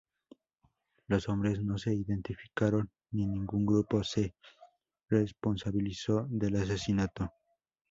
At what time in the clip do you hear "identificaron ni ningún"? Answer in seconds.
1.93-3.67